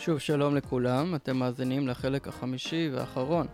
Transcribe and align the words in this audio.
שוב 0.00 0.18
שלום 0.18 0.56
לכולם, 0.56 1.14
אתם 1.14 1.36
מאזינים 1.36 1.88
לחלק 1.88 2.28
החמישי 2.28 2.90
והאחרון 2.92 3.46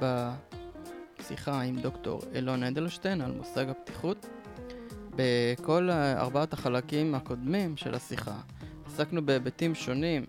בשיחה 0.00 1.60
עם 1.60 1.76
דוקטור 1.76 2.20
אילון 2.34 2.62
אדלשטיין 2.62 3.20
על 3.20 3.32
מושג 3.32 3.68
הפתיחות. 3.68 4.26
בכל 5.16 5.90
ארבעת 5.90 6.52
החלקים 6.52 7.14
הקודמים 7.14 7.76
של 7.76 7.94
השיחה 7.94 8.36
עסקנו 8.86 9.26
בהיבטים 9.26 9.74
שונים 9.74 10.24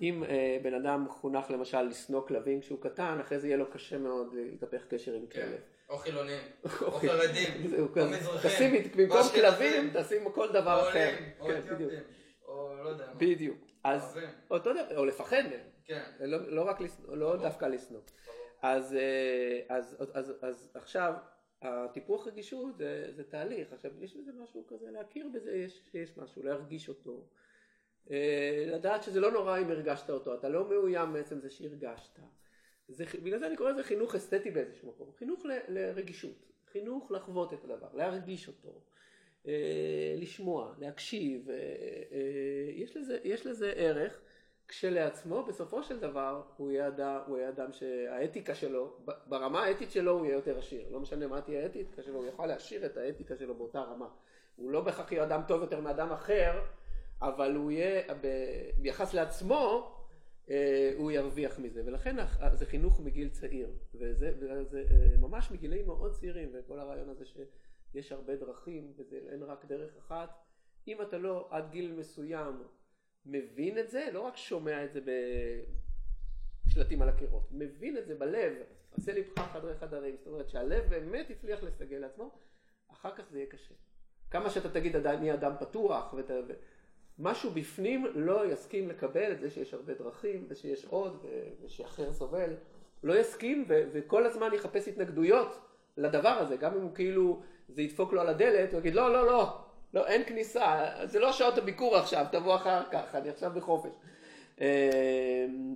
אם 0.00 0.24
אה, 0.24 0.58
בן 0.62 0.74
אדם 0.74 1.06
חונך 1.08 1.50
למשל 1.50 1.82
לשנוא 1.82 2.26
כלבים 2.26 2.60
כשהוא 2.60 2.80
קטן, 2.80 3.18
אחרי 3.20 3.38
זה 3.38 3.46
יהיה 3.46 3.56
לו 3.56 3.70
קשה 3.70 3.98
מאוד 3.98 4.34
להתהפך 4.34 4.84
קשר 4.88 5.14
עם 5.14 5.26
כן. 5.26 5.40
כלב. 5.40 5.58
או 5.88 5.98
חילונים, 5.98 6.38
או 6.82 6.90
חרדים, 6.90 7.74
או 7.78 8.06
מזרחים. 8.10 8.74
במקום 8.96 9.22
כלבים, 9.34 9.90
תשים 9.94 10.30
כל 10.34 10.48
דבר 10.52 10.88
אחר. 10.88 11.10
כן, 11.46 11.60
אתיופים, 11.64 11.88
או 12.80 12.84
לא 12.84 12.88
יודע. 12.90 13.12
בדיוק. 13.16 13.58
אז 13.84 14.18
אותו 14.50 14.72
דבר, 14.72 14.98
או 14.98 15.04
לפחד 15.04 15.42
מהם. 15.50 15.66
כן. 15.84 16.02
לא, 16.20 16.38
לא 16.50 16.62
רק 16.62 16.80
לשנוא, 16.80 17.16
לא 17.16 17.36
דווקא 17.36 17.64
לשנוא. 17.64 18.00
אז, 18.62 18.94
אה, 18.94 19.76
אז, 20.42 20.70
עכשיו, 20.74 21.14
הטיפוח 21.62 22.26
רגישות 22.26 22.76
זה, 22.76 23.06
זה 23.10 23.24
תהליך, 23.24 23.72
עכשיו 23.72 24.04
יש 24.04 24.16
בזה 24.16 24.32
משהו 24.32 24.66
כזה, 24.66 24.90
להכיר 24.90 25.28
בזה 25.34 25.52
יש, 25.52 25.82
שיש 25.90 26.18
משהו, 26.18 26.42
להרגיש 26.42 26.88
אותו, 26.88 27.26
אה, 28.10 28.64
לדעת 28.66 29.02
שזה 29.02 29.20
לא 29.20 29.30
נורא 29.30 29.58
אם 29.58 29.70
הרגשת 29.70 30.10
אותו, 30.10 30.34
אתה 30.34 30.48
לא 30.48 30.68
מאוים 30.68 31.12
מעצם 31.12 31.40
זה 31.40 31.50
שהרגשת. 31.50 32.18
זה, 32.88 33.04
בגלל 33.22 33.38
זה 33.38 33.46
אני 33.46 33.56
קורא 33.56 33.70
לזה 33.70 33.82
חינוך 33.82 34.14
אסתטי 34.14 34.50
באיזשהו 34.50 34.88
מקום, 34.88 35.12
חינוך 35.18 35.46
ל, 35.46 35.50
לרגישות, 35.68 36.52
חינוך 36.72 37.10
לחוות 37.10 37.52
את 37.52 37.64
הדבר, 37.64 37.88
להרגיש 37.94 38.48
אותו, 38.48 38.80
לשמוע, 40.16 40.74
להקשיב, 40.78 41.50
אה, 41.50 41.56
אה, 41.56 42.70
יש 42.74 42.96
לזה, 42.96 43.18
יש 43.24 43.46
לזה 43.46 43.72
ערך 43.76 44.20
כשלעצמו 44.68 45.42
בסופו 45.42 45.82
של 45.82 46.00
דבר 46.00 46.42
הוא 46.56 46.70
יהיה, 46.70 46.88
אדם, 46.88 47.18
הוא 47.26 47.38
יהיה 47.38 47.48
אדם 47.48 47.72
שהאתיקה 47.72 48.54
שלו, 48.54 48.96
ברמה 49.26 49.64
האתית 49.64 49.90
שלו 49.90 50.12
הוא 50.12 50.26
יהיה 50.26 50.34
יותר 50.34 50.58
עשיר, 50.58 50.88
לא 50.90 51.00
משנה 51.00 51.26
מה 51.26 51.40
תהיה 51.40 51.62
האתיקה 51.62 52.02
שלו, 52.02 52.18
הוא 52.18 52.26
יכול 52.26 52.46
להשאיר 52.46 52.86
את 52.86 52.96
האתיקה 52.96 53.36
שלו 53.36 53.54
באותה 53.54 53.80
רמה, 53.80 54.08
הוא 54.56 54.70
לא 54.70 54.80
בהכרח 54.80 55.12
יהיה 55.12 55.24
אדם 55.24 55.42
טוב 55.48 55.60
יותר 55.60 55.80
מאדם 55.80 56.12
אחר, 56.12 56.60
אבל 57.22 57.56
הוא 57.56 57.70
יהיה, 57.70 58.02
ביחס 58.76 59.14
לעצמו, 59.14 59.96
הוא 60.96 61.10
ירוויח 61.10 61.58
מזה, 61.58 61.82
ולכן 61.86 62.16
זה 62.52 62.66
חינוך 62.66 63.00
מגיל 63.00 63.28
צעיר, 63.28 63.70
וזה, 63.94 64.32
וזה 64.38 64.84
ממש 65.20 65.50
מגילאים 65.50 65.86
מאוד 65.86 66.12
צעירים, 66.12 66.50
וכל 66.52 66.78
הרעיון 66.78 67.08
הזה 67.08 67.24
ש... 67.24 67.36
יש 67.94 68.12
הרבה 68.12 68.36
דרכים 68.36 68.92
ואין 69.10 69.42
רק 69.42 69.64
דרך 69.64 69.96
אחת. 69.98 70.30
אם 70.88 71.02
אתה 71.02 71.18
לא 71.18 71.48
עד 71.50 71.70
גיל 71.70 71.92
מסוים 71.92 72.62
מבין 73.26 73.78
את 73.78 73.90
זה, 73.90 74.08
לא 74.12 74.20
רק 74.20 74.36
שומע 74.36 74.84
את 74.84 74.92
זה 74.92 75.00
בשלטים 76.66 77.02
על 77.02 77.08
הקירות, 77.08 77.48
מבין 77.52 77.98
את 77.98 78.06
זה 78.06 78.14
בלב, 78.14 78.52
עשה 78.92 79.12
לבך 79.12 79.38
חדרי 79.38 79.74
חדרים, 79.74 80.16
זאת 80.16 80.26
אומרת 80.26 80.48
שהלב 80.48 80.90
באמת 80.90 81.30
הצליח 81.30 81.62
לסגל 81.62 81.96
לעצמו, 81.96 82.38
אחר 82.92 83.16
כך 83.16 83.30
זה 83.30 83.38
יהיה 83.38 83.50
קשה. 83.50 83.74
כמה 84.30 84.50
שאתה 84.50 84.70
תגיד 84.70 84.96
אני 85.06 85.34
אדם 85.34 85.52
פתוח, 85.60 86.14
ות... 86.18 86.30
משהו 87.18 87.50
בפנים 87.50 88.06
לא 88.14 88.52
יסכים 88.52 88.88
לקבל 88.88 89.32
את 89.32 89.40
זה 89.40 89.50
שיש 89.50 89.74
הרבה 89.74 89.94
דרכים 89.94 90.46
ושיש 90.48 90.84
עוד 90.84 91.26
ושאחר 91.62 92.12
סובל, 92.12 92.54
לא 93.02 93.18
יסכים 93.18 93.64
ו... 93.68 93.88
וכל 93.92 94.26
הזמן 94.26 94.54
יחפש 94.54 94.88
התנגדויות 94.88 95.58
לדבר 95.96 96.28
הזה, 96.28 96.56
גם 96.56 96.74
אם 96.74 96.80
הוא 96.80 96.94
כאילו 96.94 97.42
זה 97.74 97.82
ידפוק 97.82 98.12
לו 98.12 98.20
על 98.20 98.28
הדלת, 98.28 98.72
הוא 98.72 98.80
יגיד 98.80 98.94
לא, 98.94 99.12
לא, 99.12 99.26
לא, 99.26 99.58
לא, 99.94 100.06
אין 100.06 100.24
כניסה, 100.24 100.90
זה 101.04 101.18
לא 101.18 101.32
שעות 101.32 101.58
הביקור 101.58 101.96
עכשיו, 101.96 102.26
תבוא 102.32 102.54
אחר 102.54 102.82
כך, 102.90 103.14
אני 103.14 103.28
עכשיו 103.28 103.52
בחופש. 103.54 103.92
אה, 104.60 104.66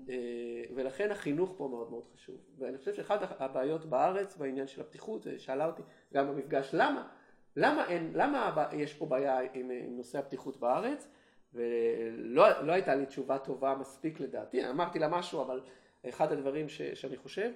אה, 0.08 0.62
ולכן 0.74 1.10
החינוך 1.10 1.54
פה 1.56 1.68
מאוד 1.68 1.90
מאוד 1.90 2.04
חשוב. 2.14 2.36
ואני 2.58 2.78
חושב 2.78 2.94
שאחת 2.94 3.40
הבעיות 3.40 3.84
בארץ 3.84 4.36
בעניין 4.36 4.66
של 4.66 4.80
הפתיחות, 4.80 5.26
שאלה 5.38 5.66
אותי 5.66 5.82
גם 6.14 6.28
במפגש, 6.28 6.70
למה? 6.72 7.08
למה 7.56 7.88
אין, 7.88 8.10
למה 8.14 8.66
יש 8.72 8.94
פה 8.94 9.06
בעיה 9.06 9.38
עם, 9.38 9.70
עם 9.70 9.96
נושא 9.96 10.18
הפתיחות 10.18 10.60
בארץ? 10.60 11.08
ולא 11.54 12.62
לא 12.62 12.72
הייתה 12.72 12.94
לי 12.94 13.06
תשובה 13.06 13.38
טובה 13.38 13.74
מספיק 13.80 14.20
לדעתי, 14.20 14.70
אמרתי 14.70 14.98
לה 14.98 15.08
משהו, 15.08 15.42
אבל 15.42 15.60
אחד 16.08 16.32
הדברים 16.32 16.68
ש, 16.68 16.82
שאני 16.82 17.16
חושב 17.16 17.50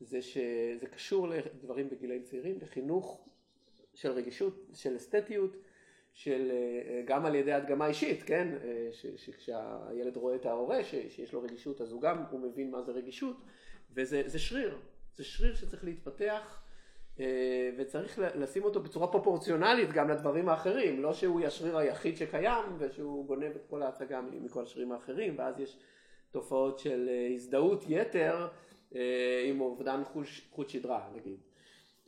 זה 0.00 0.22
שזה 0.22 0.86
קשור 0.86 1.28
לדברים 1.28 1.90
בגילאים 1.90 2.22
צעירים, 2.22 2.58
לחינוך 2.62 3.28
של 3.94 4.10
רגישות, 4.10 4.70
של 4.74 4.96
אסתטיות, 4.96 5.56
של 6.12 6.50
אה, 6.50 7.02
גם 7.06 7.26
על 7.26 7.34
ידי 7.34 7.52
הדגמה 7.52 7.86
אישית, 7.86 8.22
כן, 8.22 8.48
אה, 8.64 8.88
שכשהילד 9.16 10.16
רואה 10.16 10.34
את 10.34 10.46
ההורה 10.46 10.84
שיש 10.84 11.32
לו 11.32 11.42
רגישות 11.42 11.80
אז 11.80 11.92
הוא 11.92 12.02
גם, 12.02 12.24
הוא 12.30 12.40
מבין 12.40 12.70
מה 12.70 12.82
זה 12.82 12.92
רגישות, 12.92 13.36
וזה 13.94 14.38
שריר, 14.38 14.78
זה 15.14 15.24
שריר 15.24 15.54
שצריך 15.54 15.84
להתפתח 15.84 16.62
אה, 17.20 17.70
וצריך 17.78 18.18
לשים 18.34 18.64
אותו 18.64 18.80
בצורה 18.80 19.06
פרופורציונלית 19.06 19.92
גם 19.92 20.10
לדברים 20.10 20.48
האחרים, 20.48 21.02
לא 21.02 21.12
שהוא 21.12 21.40
השריר 21.40 21.78
היחיד 21.78 22.16
שקיים 22.16 22.64
ושהוא 22.78 23.26
גונב 23.26 23.56
את 23.56 23.66
כל 23.70 23.82
ההצגה 23.82 24.20
מכל 24.20 24.62
השרירים 24.62 24.92
האחרים 24.92 25.38
ואז 25.38 25.60
יש 25.60 25.78
תופעות 26.30 26.78
של 26.78 27.10
הזדהות 27.34 27.84
יתר 27.88 28.48
עם 29.44 29.60
אובדן 29.60 30.02
חוט 30.50 30.68
שדרה 30.68 31.08
נגיד. 31.14 31.51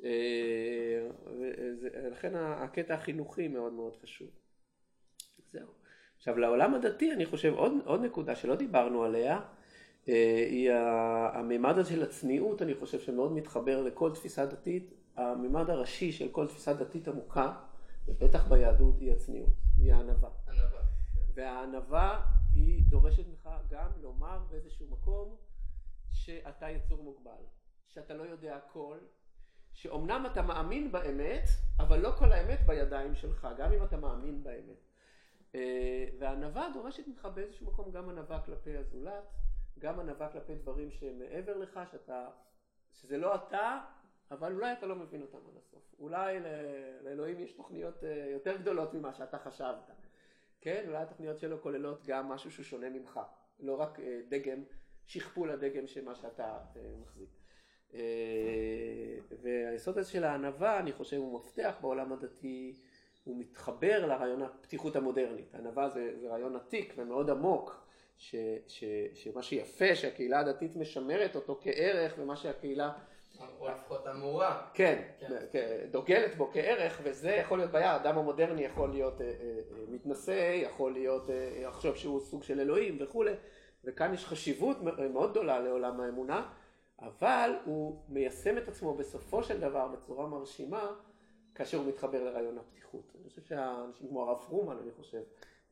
אה, 0.05 1.09
ולכן 1.39 2.33
הקטע 2.35 2.95
החינוכי 2.95 3.49
מאוד 3.49 3.73
מאוד 3.73 3.97
חשוב. 4.03 4.29
זהו. 5.53 5.69
עכשיו 6.17 6.39
לעולם 6.39 6.75
הדתי 6.75 7.13
אני 7.13 7.27
חושב 7.27 7.55
עוד, 7.55 7.73
עוד 7.85 8.01
נקודה 8.01 8.37
שלא 8.37 8.57
דיברנו 8.57 9.05
עליה 9.05 9.41
אה, 10.09 10.47
היא 10.51 10.71
הממד 10.73 11.79
הזה 11.79 11.91
של 11.91 12.03
הצניעות 12.03 12.63
אני 12.63 12.75
חושב 12.75 13.01
שמאוד 13.01 13.33
מתחבר 13.33 13.83
לכל 13.83 14.15
תפיסה 14.15 14.47
דתית 14.47 14.93
הממד 15.17 15.71
הראשי 15.71 16.13
של 16.13 16.29
כל 16.29 16.47
תפיסה 16.47 16.73
דתית 16.73 17.09
עמוקה 17.09 17.53
ובטח 18.09 18.49
ביהדות 18.49 19.01
היא 19.01 19.13
הצניעות, 19.13 19.53
היא 19.77 19.93
הענווה. 19.93 20.31
ענווה. 20.49 20.81
והענווה 21.35 22.27
היא 22.55 22.83
דורשת 22.89 23.27
ממך 23.29 23.49
גם 23.71 23.91
לומר 24.03 24.39
באיזשהו 24.51 24.87
מקום 24.91 25.37
שאתה 26.13 26.71
יצור 26.71 27.03
מוגבל, 27.03 27.43
שאתה 27.89 28.15
לא 28.15 28.23
יודע 28.23 28.57
הכל, 28.57 28.99
שאומנם 29.75 30.27
אתה 30.33 30.43
מאמין 30.43 30.93
באמת, 30.93 31.45
אבל 31.79 32.01
לא 32.01 32.11
כל 32.11 32.33
האמת 32.33 32.59
בידיים 32.67 33.15
שלך, 33.15 33.49
גם 33.57 33.73
אם 33.73 33.85
אתה 33.85 33.97
מאמין 33.97 34.43
באמת. 34.43 34.85
אה, 35.55 36.07
וענווה 36.19 36.69
דורשת 36.75 37.09
ממך 37.09 37.29
באיזשהו 37.35 37.67
מקום 37.67 37.91
גם 37.91 38.09
ענווה 38.09 38.41
כלפי 38.41 38.77
הזולת, 38.77 39.25
גם 39.79 40.01
ענווה 40.01 40.29
כלפי 40.29 40.55
דברים 40.55 40.91
שמעבר 40.91 41.57
לך, 41.57 41.81
שאתה, 41.93 42.29
שזה 42.93 43.19
לא 43.19 43.35
אתה, 43.35 43.81
אבל 44.31 44.53
אולי 44.53 44.73
אתה 44.73 44.87
לא 44.87 44.97
מבין 44.97 45.23
אותם 45.23 45.39
עד 45.39 45.57
הסוף. 45.57 45.95
אולי 45.99 46.39
לאלוהים 47.03 47.41
יש 47.41 47.53
תוכניות 47.53 48.05
אה, 48.05 48.29
יותר 48.33 48.57
גדולות 48.57 48.95
ממה 48.95 49.15
שאתה 49.15 49.39
חשבת. 49.39 49.91
כן, 50.61 50.85
אולי 50.89 51.03
התוכניות 51.03 51.39
שלו 51.39 51.63
כוללות 51.63 52.07
גם 52.07 52.29
משהו 52.29 52.51
שהוא 52.51 52.65
שונה 52.65 52.91
ממך, 52.91 53.21
לא 53.61 53.81
רק 53.81 54.01
אה, 54.01 54.21
דגם, 54.29 54.65
שכפול 55.07 55.51
הדגם 55.51 55.87
של 55.87 56.05
מה 56.05 56.15
שאתה 56.15 56.59
מחזיק. 57.03 57.44
והיסוד 59.43 59.99
הזה 59.99 60.11
של 60.11 60.25
הענווה, 60.25 60.79
אני 60.79 60.93
חושב, 60.93 61.17
הוא 61.17 61.41
מפתח 61.41 61.75
בעולם 61.81 62.13
הדתי. 62.13 62.75
הוא 63.25 63.39
מתחבר 63.39 64.07
לרעיון 64.07 64.43
הפתיחות 64.43 64.97
המודרנית. 64.97 65.55
ענווה 65.55 65.89
זה, 65.89 66.13
זה 66.21 66.29
רעיון 66.29 66.57
עתיק 66.57 66.95
ומאוד 66.97 67.31
עמוק, 67.31 67.87
ש, 68.17 68.35
ש, 68.69 68.85
שמה 69.15 69.43
שיפה 69.43 69.95
שהקהילה 69.95 70.41
הדתית 70.41 70.77
משמרת 70.77 71.37
אותו 71.37 71.59
כערך 71.63 72.15
ומה 72.19 72.37
שהקהילה... 72.37 72.93
או 73.61 73.69
לפחות 73.69 74.07
אמורה. 74.07 74.67
כן, 74.75 75.03
כן, 75.53 75.87
דוגלת 75.91 76.37
בו 76.37 76.51
כערך 76.53 77.01
וזה 77.05 77.31
יכול 77.31 77.59
להיות 77.59 77.71
בעיה, 77.71 77.93
האדם 77.93 78.19
המודרני 78.19 78.63
יכול 78.63 78.91
להיות 78.91 79.21
אה, 79.21 79.27
אה, 79.27 79.33
אה, 79.33 79.85
מתנשא, 79.89 80.61
יכול 80.63 80.93
להיות, 80.93 81.31
לחשוב 81.67 81.97
שהוא 81.97 82.21
סוג 82.21 82.43
של 82.43 82.61
אלוהים 82.61 82.99
וכולי, 83.01 83.33
וכאן 83.85 84.15
יש 84.15 84.27
חשיבות 84.27 84.77
מאוד 85.13 85.31
גדולה 85.31 85.61
לעולם 85.61 86.01
האמונה, 86.01 86.49
אבל 86.99 87.51
הוא 87.65 87.99
מיישם 88.09 88.59
את 88.59 88.69
עצמו 88.69 88.95
בסופו 88.95 89.43
של 89.43 89.61
דבר 89.61 89.89
בצורה 89.89 90.27
מרשימה 90.27 90.95
כאשר 91.55 91.79
הוא 91.79 91.87
מתחבר 91.87 92.25
לרעיון 92.25 92.59
הפתיחות. 92.59 93.13
אני 93.21 93.29
חושב 93.29 93.43
שהאנשים 93.43 94.09
כמו 94.09 94.23
הרב 94.23 94.39
פרומן, 94.47 94.77
אני 94.83 94.91
חושב, 94.91 95.23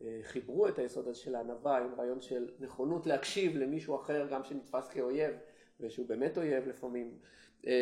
אה, 0.02 0.20
חיברו 0.22 0.69
את 0.69 0.78
היסוד 0.78 1.08
הזה 1.08 1.19
של 1.19 1.34
הענווה 1.34 1.78
עם 1.78 1.94
רעיון 1.94 2.20
של 2.20 2.50
נכונות 2.60 3.06
להקשיב 3.06 3.56
למישהו 3.56 3.96
אחר 3.96 4.26
גם 4.30 4.44
שנתפס 4.44 4.88
כאויב, 4.88 5.34
ושהוא 5.80 6.08
באמת 6.08 6.38
אויב 6.38 6.69
לפעמים. 6.69 7.19
אה, 7.66 7.72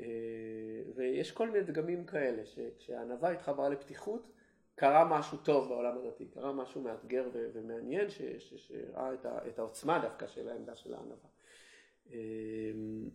אה, 0.00 0.82
ויש 0.94 1.32
כל 1.32 1.50
מיני 1.50 1.64
דגמים 1.64 2.04
כאלה, 2.04 2.46
שכשהענווה 2.46 3.30
התחברה 3.30 3.68
לפתיחות, 3.68 4.28
קרה 4.74 5.04
משהו 5.04 5.38
טוב 5.38 5.68
בעולם 5.68 5.98
הדתי, 5.98 6.26
קרה 6.26 6.52
משהו 6.52 6.80
מאתגר 6.80 7.28
ומעניין, 7.32 8.06
שראה 8.38 9.14
את 9.48 9.58
העוצמה 9.58 9.98
דווקא 9.98 10.26
של 10.26 10.48
העמדה 10.48 10.76
של 10.76 10.94
הענווה. 10.94 11.31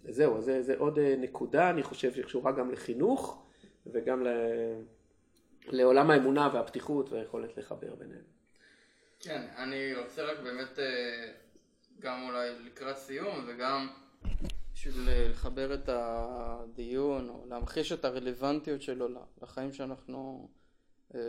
זהו, 0.09 0.41
זה, 0.41 0.63
זה 0.63 0.75
עוד 0.77 0.99
נקודה, 0.99 1.69
אני 1.69 1.83
חושב 1.83 2.13
שקשורה 2.13 2.51
גם 2.51 2.71
לחינוך. 2.71 3.47
וגם 3.93 4.23
ל... 4.23 4.27
לעולם 5.67 6.11
האמונה 6.11 6.49
והפתיחות 6.53 7.09
והיכולת 7.09 7.57
לחבר 7.57 7.95
ביניהם. 7.95 8.23
כן, 9.19 9.47
אני 9.57 9.95
רוצה 9.95 10.23
רק 10.23 10.39
באמת 10.39 10.79
אה, 10.79 11.31
גם 11.99 12.23
אולי 12.23 12.49
לקראת 12.65 12.97
סיום 12.97 13.45
וגם 13.47 13.87
בשביל 14.73 15.09
לחבר 15.29 15.73
את 15.73 15.89
הדיון 15.89 17.29
או 17.29 17.45
להמחיש 17.49 17.91
את 17.91 18.05
הרלוונטיות 18.05 18.81
שלו 18.81 19.07
לחיים 19.41 19.73
שאנחנו 19.73 20.49
אה, 21.15 21.19
אה, 21.19 21.25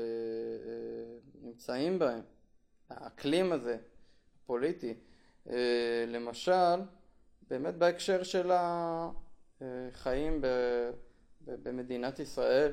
נמצאים 1.42 1.98
בהם, 1.98 2.20
האקלים 2.90 3.52
הזה, 3.52 3.76
הפוליטי, 4.42 4.94
למשל, 6.06 6.80
באמת 7.50 7.74
בהקשר 7.74 8.22
של 8.22 8.50
החיים 9.60 10.40
ב... 10.40 10.46
במדינת 11.62 12.18
ישראל. 12.18 12.72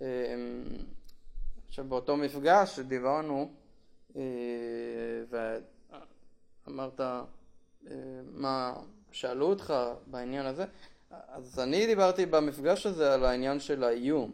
אמ, 0.00 0.06
עכשיו 1.68 1.84
באותו 1.84 2.16
מפגש 2.16 2.76
שדיברנו 2.76 3.50
אה, 4.16 4.22
ואמרת 6.66 7.00
אה, 7.00 7.22
מה 8.32 8.74
שאלו 9.12 9.46
אותך 9.46 9.74
בעניין 10.06 10.46
הזה 10.46 10.64
אז 11.10 11.58
אני 11.58 11.86
דיברתי 11.86 12.26
במפגש 12.26 12.86
הזה 12.86 13.14
על 13.14 13.24
העניין 13.24 13.60
של 13.60 13.84
האיום 13.84 14.30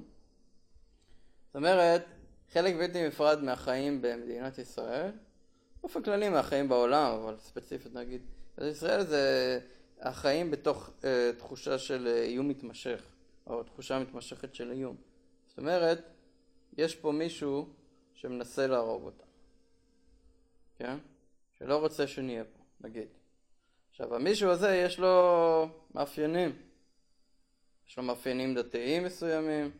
זאת 1.47 1.57
אומרת 1.57 2.05
חלק 2.53 2.75
בלתי 2.75 3.07
נפרד 3.07 3.43
מהחיים 3.43 4.03
במדינת 4.03 4.59
ישראל 4.59 5.11
באופן 5.81 6.03
כללי 6.03 6.29
מהחיים 6.29 6.69
בעולם 6.69 7.13
אבל 7.13 7.37
ספציפית 7.39 7.95
נגיד 7.95 8.23
ישראל 8.61 9.05
זה 9.05 9.61
החיים 10.01 10.51
בתוך 10.51 10.89
uh, 10.89 11.05
תחושה 11.39 11.79
של 11.79 12.07
איום 12.07 12.49
מתמשך 12.49 13.03
או 13.47 13.63
תחושה 13.63 13.99
מתמשכת 13.99 14.55
של 14.55 14.71
איום. 14.71 14.97
זאת 15.49 15.59
אומרת, 15.59 16.05
יש 16.79 16.97
פה 16.97 17.13
מישהו 17.13 17.69
שמנסה 18.15 18.67
להרוג 18.67 19.05
אותה, 19.05 19.25
כן? 20.79 20.99
שלא 21.59 21.77
רוצה 21.77 22.07
שנהיה 22.07 22.45
פה, 22.45 22.63
נגיד. 22.81 23.09
עכשיו, 23.91 24.15
המישהו 24.15 24.51
הזה 24.51 24.77
יש 24.77 24.99
לו 24.99 25.69
מאפיינים. 25.95 26.57
יש 27.89 27.97
לו 27.97 28.03
מאפיינים 28.03 28.55
דתיים 28.55 29.05
מסוימים, 29.05 29.71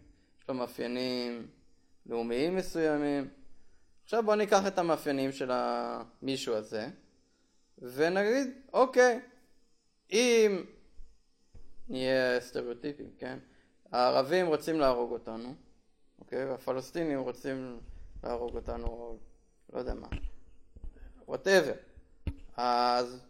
יש 0.41 0.49
לו 0.49 0.55
מאפיינים 0.55 1.47
לאומיים 2.07 2.57
מסוימים. 2.57 3.29
עכשיו 4.05 4.23
בואו 4.23 4.37
ניקח 4.37 4.67
את 4.67 4.79
המאפיינים 4.79 5.33
של 5.33 5.51
המישהו 5.53 6.55
הזה, 6.55 6.89
ונגיד, 7.79 8.49
אוקיי, 8.73 9.21
אם 10.13 10.65
נהיה 11.89 12.41
סטריאוטיפים, 12.41 13.11
כן? 13.19 13.39
הערבים 13.93 14.47
רוצים 14.47 14.81
להרוג 14.81 15.13
אותנו, 15.13 15.55
אוקיי? 16.19 16.45
והפלסטינים 16.45 17.21
רוצים 17.21 17.81
להרוג 18.25 18.57
אותנו, 18.57 19.19
לא 19.73 19.79
יודע 19.79 19.95
מה, 19.95 20.09
וואטאבר. 21.29 21.73
אז 22.57 23.21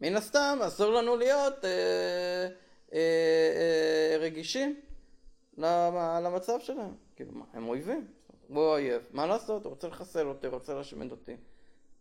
מן 0.00 0.16
הסתם 0.16 0.58
אסור 0.66 0.92
לנו 0.92 1.16
להיות 1.16 1.64
אה, 1.64 2.48
אה, 2.92 2.98
אה, 2.98 4.16
רגישים 4.18 4.80
למצב 6.22 6.60
שלהם. 6.60 6.94
כאילו, 7.16 7.32
מה, 7.32 7.44
הם 7.52 7.68
אויבים, 7.68 8.06
הוא 8.48 8.62
אויב, 8.62 9.02
מה 9.10 9.26
לעשות? 9.26 9.64
הוא 9.64 9.70
רוצה 9.70 9.88
לחסל 9.88 10.26
אותי, 10.26 10.46
רוצה 10.46 10.74
להשמיד 10.74 11.10
אותי. 11.10 11.36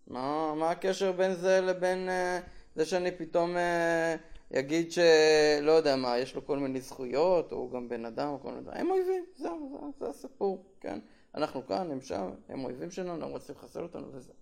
מה, 0.07 0.53
מה 0.55 0.71
הקשר 0.71 1.11
בין 1.11 1.35
זה 1.35 1.61
לבין 1.61 2.09
אה, 2.09 2.39
זה 2.75 2.85
שאני 2.85 3.11
פתאום... 3.11 3.57
אה, 3.57 4.15
יגיד 4.51 4.91
שלא 4.91 5.71
יודע 5.71 5.95
מה, 5.95 6.17
יש 6.17 6.35
לו 6.35 6.45
כל 6.45 6.57
מיני 6.59 6.81
זכויות, 6.81 7.51
או 7.51 7.57
הוא 7.57 7.71
גם 7.71 7.89
בן 7.89 8.05
אדם, 8.05 8.27
או 8.27 8.39
כל 8.41 8.49
מיני 8.49 8.61
דברים, 8.61 8.79
הם 8.79 8.91
אויבים, 8.91 9.25
זהו, 9.35 9.91
זה, 9.99 10.05
זה 10.05 10.09
הסיפור, 10.09 10.65
כן? 10.81 10.99
אנחנו 11.35 11.67
כאן, 11.67 11.91
הם 11.91 12.01
שם, 12.01 12.29
הם 12.49 12.65
אויבים 12.65 12.91
שלנו, 12.91 13.25
הם 13.25 13.31
רוצים 13.31 13.55
לחסל 13.55 13.83
אותנו 13.83 14.07
וזה. 14.13 14.33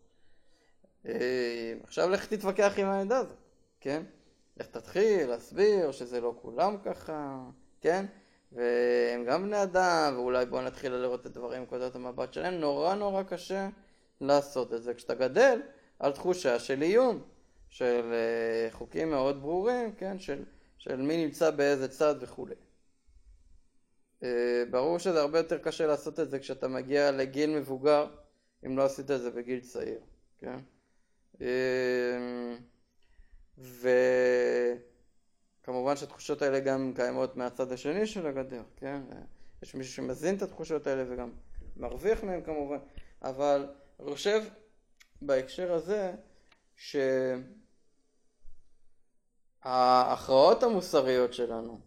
אה, 1.05 1.73
עכשיו 1.83 2.09
לך 2.09 2.25
תתווכח 2.25 2.73
עם 2.77 2.87
העמדה 2.87 3.17
הזאת, 3.17 3.37
כן? 3.81 4.03
לך 4.57 4.67
תתחיל 4.67 5.29
להסביר 5.29 5.91
שזה 5.91 6.21
לא 6.21 6.35
כולם 6.41 6.77
ככה, 6.83 7.43
כן? 7.81 8.05
והם 8.51 9.25
גם 9.25 9.43
בני 9.43 9.63
אדם, 9.63 10.13
ואולי 10.15 10.45
בוא 10.45 10.61
נתחיל 10.61 10.91
לראות 10.91 11.21
את 11.21 11.25
הדברים 11.25 11.61
מנקודת 11.61 11.95
המבט 11.95 12.33
שלהם, 12.33 12.53
נורא 12.53 12.95
נורא 12.95 13.23
קשה 13.23 13.69
לעשות 14.21 14.73
את 14.73 14.83
זה 14.83 14.93
כשאתה 14.93 15.15
גדל 15.15 15.61
על 15.99 16.11
תחושה 16.11 16.59
של 16.59 16.81
איום. 16.81 17.32
של 17.73 18.13
אה, 18.13 18.71
חוקים 18.71 19.09
מאוד 19.09 19.41
ברורים, 19.41 19.95
כן, 19.95 20.19
של, 20.19 20.43
של 20.77 21.01
מי 21.01 21.25
נמצא 21.25 21.51
באיזה 21.51 21.87
צד 21.87 22.15
וכולי. 22.21 22.55
אה, 24.23 24.63
ברור 24.71 24.99
שזה 24.99 25.21
הרבה 25.21 25.37
יותר 25.37 25.57
קשה 25.57 25.87
לעשות 25.87 26.19
את 26.19 26.29
זה 26.29 26.39
כשאתה 26.39 26.67
מגיע 26.67 27.11
לגיל 27.11 27.59
מבוגר, 27.59 28.07
אם 28.65 28.77
לא 28.77 28.83
עשית 28.83 29.11
את 29.11 29.21
זה 29.21 29.31
בגיל 29.31 29.59
צעיר, 29.59 29.99
כן? 30.39 30.59
אה, 31.41 32.55
וכמובן 35.63 35.95
שהתחושות 35.95 36.41
האלה 36.41 36.59
גם 36.59 36.93
קיימות 36.95 37.35
מהצד 37.35 37.71
השני 37.71 38.07
של 38.07 38.27
הגדר, 38.27 38.63
כן? 38.77 39.01
יש 39.63 39.75
מישהו 39.75 39.93
שמזין 39.93 40.35
את 40.35 40.41
התחושות 40.41 40.87
האלה 40.87 41.03
וגם 41.07 41.31
מרוויח 41.77 42.23
מהן 42.23 42.41
כמובן, 42.43 42.77
אבל 43.21 43.67
אני 43.99 44.11
חושב 44.11 44.43
בהקשר 45.21 45.73
הזה 45.73 46.13
ש... 46.75 46.95
ההכרעות 49.63 50.63
המוסריות 50.63 51.33
שלנו, 51.33 51.79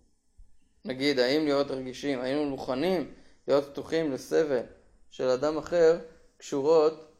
נגיד 0.85 1.19
האם 1.19 1.45
להיות 1.45 1.71
רגישים, 1.71 2.21
היינו 2.21 2.45
מוכנים 2.45 3.13
להיות 3.49 3.65
פתוחים 3.65 4.13
לסבל 4.13 4.63
של 5.11 5.29
אדם 5.29 5.59
אחר, 5.59 5.99
קשורות 6.37 7.13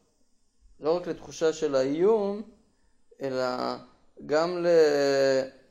לא 0.79 0.97
רק 0.97 1.07
לתחושה 1.07 1.53
של 1.53 1.75
האיום, 1.75 2.41
אלא 3.21 3.45
גם 4.25 4.65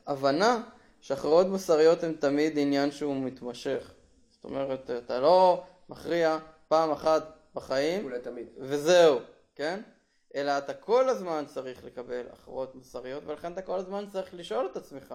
להבנה 0.07 0.63
שהכרעות 1.01 1.47
מוסריות 1.47 2.03
הן 2.03 2.13
תמיד 2.13 2.59
עניין 2.59 2.91
שהוא 2.91 3.17
מתמשך. 3.17 3.93
זאת 4.31 4.45
אומרת, 4.45 4.91
אתה 4.91 5.21
לא 5.21 5.65
מכריע 5.89 6.39
פעם 6.69 6.91
אחת 6.91 7.23
בחיים, 7.55 8.13
וזהו, 8.59 9.19
כן? 9.55 9.81
אלא 10.37 10.59
אתה 10.59 10.75
כל 10.75 11.09
הזמן 11.09 11.45
צריך 11.47 11.85
לקבל 11.85 12.27
הכרעות 12.33 12.75
מוסריות, 12.75 13.23
ולכן 13.27 13.53
אתה 13.53 13.63
כל 13.63 13.79
הזמן 13.79 14.05
צריך 14.13 14.35
לשאול 14.35 14.69
את 14.73 14.77
עצמך 14.77 15.15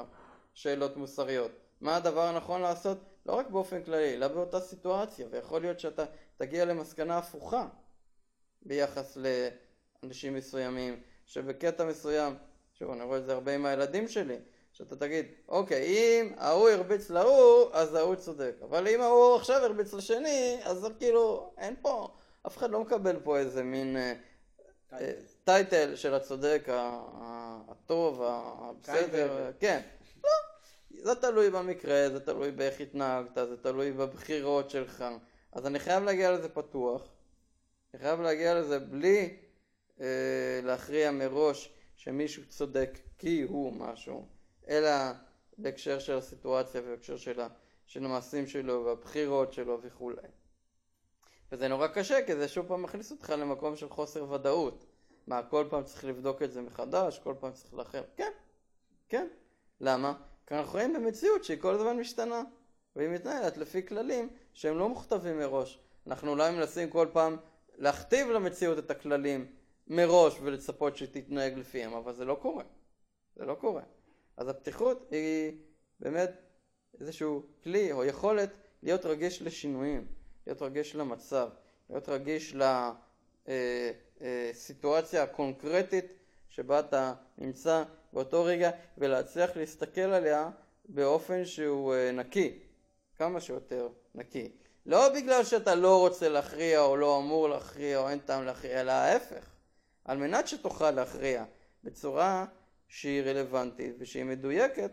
שאלות 0.54 0.98
מוסריות. 0.98 1.52
מה 1.82 1.96
הדבר 1.96 2.22
הנכון 2.22 2.62
לעשות, 2.62 2.98
לא 3.26 3.34
רק 3.34 3.50
באופן 3.50 3.84
כללי, 3.84 4.14
אלא 4.14 4.28
באותה 4.28 4.60
סיטואציה, 4.60 5.28
ויכול 5.32 5.62
להיות 5.62 5.80
שאתה 5.80 6.06
תגיע 6.38 6.66
למסקנה 6.66 7.18
הפוכה, 7.18 7.68
ביחס 8.62 9.18
לאנשים 10.04 10.34
מסוימים, 10.34 11.02
שבקטע 11.26 11.86
מסוים, 11.86 12.36
שוב 12.74 12.92
אני 12.92 13.04
רואה 13.04 13.18
את 13.18 13.26
זה 13.26 13.34
הרבה 13.34 13.56
עם 13.56 13.66
הילדים 13.66 14.08
שלי, 14.08 14.38
שאתה 14.74 14.96
תגיד, 14.96 15.26
אוקיי, 15.48 15.86
אם 15.88 16.34
ההוא 16.38 16.70
הרביץ 16.70 17.10
להוא, 17.10 17.70
אז 17.74 17.96
ההוא 17.96 18.16
צודק, 18.16 18.56
אבל 18.62 18.88
אם 18.88 19.02
ההוא 19.02 19.36
עכשיו 19.36 19.64
הרביץ 19.64 19.94
לשני, 19.94 20.60
אז 20.64 20.78
זה 20.78 20.88
כאילו, 21.00 21.54
אין 21.58 21.76
פה, 21.82 22.08
אף 22.48 22.58
אחד 22.58 22.72
לא 22.72 22.80
מקבל 22.80 23.20
פה 23.24 23.38
איזה 23.38 23.64
מין 23.64 23.98
אה, 23.98 24.14
טייטל 25.44 25.96
של 25.96 26.14
הצודק, 26.14 26.68
הטוב, 27.68 28.22
הבסדר, 28.24 29.52
כן. 29.60 29.82
לא, 30.24 30.30
זה 31.04 31.16
תלוי 31.16 31.50
במקרה, 31.50 32.10
זה 32.10 32.20
תלוי 32.20 32.52
באיך 32.52 32.82
התנהגת, 32.82 33.36
זה 33.36 33.58
תלוי 33.58 33.92
בבחירות 33.92 34.70
שלך. 34.70 35.06
אז 35.52 35.66
אני 35.66 35.80
חייב 35.80 36.04
להגיע 36.04 36.32
לזה 36.32 36.50
פתוח. 36.50 37.02
אני 37.94 38.02
חייב 38.02 38.22
להגיע 38.22 38.60
לזה 38.60 38.80
בלי 38.80 39.38
אה, 40.02 40.60
להכריע 40.64 41.12
מראש 41.12 41.74
שמישהו 41.96 42.44
צודק 42.50 43.00
כי 43.18 43.42
הוא 43.42 43.74
משהו, 43.74 44.28
אלא 44.68 44.90
בהקשר 45.58 46.00
של 46.00 46.18
הסיטואציה 46.18 46.82
ובהקשר 46.82 47.18
של, 47.18 47.42
של 47.88 48.06
המעשים 48.06 48.48
שלו 48.48 48.86
והבחירות 48.86 49.54
שלו 49.54 49.80
וכולי. 49.82 50.28
וזה 51.52 51.68
נורא 51.68 51.88
קשה 51.88 52.26
כי 52.26 52.36
זה 52.36 52.48
שוב 52.48 52.68
פעם 52.68 52.82
מכניס 52.82 53.12
אותך 53.12 53.30
למקום 53.38 53.76
של 53.76 53.90
חוסר 53.90 54.32
ודאות. 54.32 54.86
מה, 55.28 55.44
כל 55.44 55.66
פעם 55.70 55.84
צריך 55.84 56.06
לבדוק 56.06 56.42
את 56.42 56.52
זה 56.52 56.62
מחדש? 56.62 57.20
כל 57.20 57.34
פעם 57.40 57.52
צריך 57.52 57.74
לאחר? 57.74 58.04
כן, 58.16 58.32
כן. 59.10 59.28
למה? 59.82 60.14
כי 60.48 60.56
אנחנו 60.56 60.72
חיים 60.72 60.94
במציאות 60.94 61.44
שהיא 61.44 61.62
כל 61.62 61.74
הזמן 61.74 61.98
משתנה, 61.98 62.44
והיא 62.96 63.10
מתנהלת 63.10 63.58
לפי 63.58 63.88
כללים 63.88 64.30
שהם 64.54 64.78
לא 64.78 64.90
מוכתבים 64.90 65.38
מראש. 65.38 65.80
אנחנו 66.08 66.32
אולי 66.32 66.52
מנסים 66.52 66.90
כל 66.90 67.08
פעם 67.14 67.38
להכתיב 67.78 68.28
למציאות 68.28 68.80
את 68.80 68.92
הכללים 68.92 69.46
מראש 69.88 70.38
ולצפות 70.44 70.98
שהיא 70.98 71.10
תתנהג 71.12 71.58
לפיהם, 71.58 71.94
אבל 71.94 72.14
זה 72.14 72.26
לא 72.26 72.38
קורה. 72.42 72.64
זה 73.36 73.46
לא 73.46 73.54
קורה. 73.54 73.84
אז 74.38 74.48
הפתיחות 74.48 75.08
היא 75.12 75.58
באמת 76.00 76.32
איזשהו 77.00 77.44
כלי 77.64 77.92
או 77.92 78.06
יכולת 78.06 78.50
להיות 78.84 79.06
רגיש 79.06 79.42
לשינויים, 79.42 80.08
להיות 80.48 80.62
רגיש 80.62 80.96
למצב, 80.96 81.50
להיות 81.90 82.10
רגיש 82.10 82.56
לסיטואציה 84.22 85.20
אה, 85.20 85.26
אה, 85.26 85.32
הקונקרטית 85.32 86.06
שבה 86.50 86.80
אתה 86.80 87.14
נמצא 87.38 87.84
באותו 88.14 88.44
רגע 88.44 88.72
ולהצליח 88.98 89.50
להסתכל 89.56 90.02
עליה 90.02 90.50
באופן 90.86 91.46
שהוא 91.46 91.94
אה, 91.94 92.12
נקי, 92.12 92.60
כמה 93.18 93.42
שיותר 93.42 93.90
נקי. 94.16 94.52
לא 94.86 95.10
בגלל 95.10 95.44
שאתה 95.44 95.76
לא 95.76 96.00
רוצה 96.00 96.30
להכריע 96.30 96.82
או 96.82 96.98
לא 96.98 97.18
אמור 97.18 97.50
להכריע 97.50 97.98
או 97.98 98.10
אין 98.10 98.20
טעם 98.20 98.46
להכריע, 98.46 98.82
אלא 98.82 98.92
ההפך. 98.92 99.46
על 100.06 100.18
מנת 100.18 100.48
שתוכל 100.48 100.92
להכריע 100.92 101.46
בצורה 101.84 102.46
שהיא 102.88 103.22
רלוונטית 103.22 103.96
ושהיא 104.00 104.24
מדויקת 104.24 104.92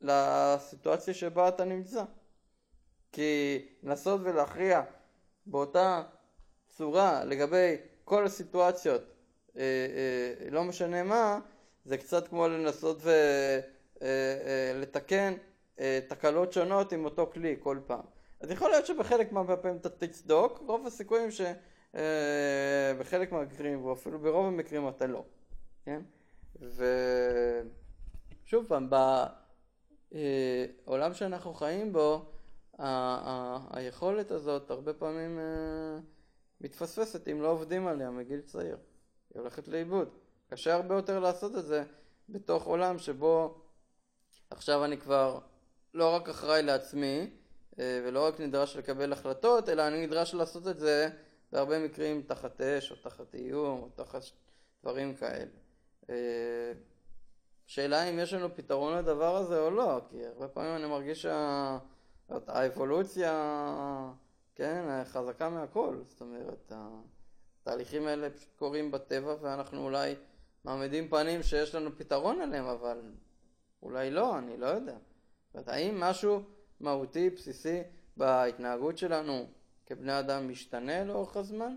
לסיטואציה 0.00 1.14
שבה 1.14 1.48
אתה 1.48 1.64
נמצא. 1.64 2.04
כי 3.12 3.58
לנסות 3.82 4.20
ולהכריע 4.24 4.82
באותה 5.46 6.02
צורה 6.68 7.24
לגבי 7.24 7.76
כל 8.04 8.24
הסיטואציות, 8.24 9.02
אה, 9.56 9.62
אה, 9.62 10.50
לא 10.50 10.64
משנה 10.64 11.02
מה, 11.02 11.38
זה 11.84 11.98
קצת 11.98 12.28
כמו 12.28 12.48
לנסות 12.48 13.02
ולתקן 14.00 15.32
אה, 15.32 15.38
אה, 15.80 15.98
תקלות 16.08 16.52
שונות 16.52 16.92
עם 16.92 17.04
אותו 17.04 17.30
כלי 17.32 17.56
כל 17.60 17.78
פעם. 17.86 18.04
אז 18.40 18.50
יכול 18.50 18.70
להיות 18.70 18.86
שבחלק 18.86 19.32
מהפעמים 19.32 19.76
אתה 19.76 19.88
תצדוק, 19.88 20.62
רוב 20.66 20.86
הסיכויים 20.86 21.30
שבחלק 21.30 23.32
אה, 23.32 23.38
מהמקרים, 23.38 23.84
ואפילו 23.84 24.18
ברוב 24.18 24.46
המקרים 24.46 24.88
אתה 24.88 25.06
לא, 25.06 25.24
כן? 25.84 26.00
ושוב 28.44 28.66
פעם, 28.68 28.90
בעולם 30.86 31.14
שאנחנו 31.14 31.54
חיים 31.54 31.92
בו, 31.92 32.31
היכולת 33.70 34.30
הזאת 34.30 34.70
הרבה 34.70 34.92
פעמים 34.92 35.38
מתפספסת 36.60 37.28
אם 37.28 37.42
לא 37.42 37.48
עובדים 37.48 37.86
עליה 37.86 38.10
מגיל 38.10 38.40
צעיר. 38.40 38.76
היא 39.34 39.40
הולכת 39.40 39.68
לאיבוד. 39.68 40.08
קשה 40.50 40.74
הרבה 40.74 40.94
יותר 40.94 41.18
לעשות 41.18 41.56
את 41.56 41.64
זה 41.64 41.84
בתוך 42.28 42.64
עולם 42.64 42.98
שבו 42.98 43.62
עכשיו 44.50 44.84
אני 44.84 44.98
כבר 44.98 45.38
לא 45.94 46.14
רק 46.14 46.28
אחראי 46.28 46.62
לעצמי 46.62 47.30
אה, 47.78 48.00
ולא 48.04 48.26
רק 48.26 48.40
נדרש 48.40 48.76
לקבל 48.76 49.12
החלטות, 49.12 49.68
אלא 49.68 49.86
אני 49.86 50.06
נדרש 50.06 50.34
לעשות 50.34 50.68
את 50.68 50.78
זה 50.78 51.08
בהרבה 51.52 51.78
מקרים 51.78 52.22
תחת 52.22 52.60
אש 52.60 52.90
או 52.90 52.96
תחת 52.96 53.34
איום 53.34 53.82
או 53.82 53.88
תחת 53.94 54.22
דברים 54.82 55.14
כאלה. 55.14 55.50
אה, 56.10 56.72
שאלה 57.66 58.02
אם 58.02 58.18
יש 58.18 58.32
לנו 58.32 58.54
פתרון 58.54 58.98
לדבר 58.98 59.36
הזה 59.36 59.60
או 59.60 59.70
לא, 59.70 60.00
כי 60.10 60.26
הרבה 60.26 60.48
פעמים 60.48 60.76
אני 60.76 60.86
מרגיש 60.86 61.26
שהאבולוציה, 62.46 63.32
כן, 64.54 65.04
חזקה 65.04 65.48
מהכל, 65.48 65.96
זאת 66.08 66.20
אומרת, 66.20 66.72
התהליכים 67.62 68.06
האלה 68.06 68.30
פשוט 68.30 68.56
קורים 68.58 68.90
בטבע 68.90 69.34
ואנחנו 69.40 69.84
אולי 69.84 70.14
מעמידים 70.64 71.08
פנים 71.08 71.42
שיש 71.42 71.74
לנו 71.74 71.90
פתרון 71.96 72.40
עליהם, 72.40 72.64
אבל 72.64 73.00
אולי 73.82 74.10
לא, 74.10 74.38
אני 74.38 74.56
לא 74.56 74.66
יודע. 74.66 74.96
זאת 75.54 75.68
האם 75.68 76.00
משהו 76.00 76.42
מהותי, 76.80 77.30
בסיסי, 77.30 77.82
בהתנהגות 78.16 78.98
שלנו 78.98 79.46
כבני 79.86 80.18
אדם 80.18 80.48
משתנה 80.48 81.04
לאורך 81.04 81.36
הזמן? 81.36 81.76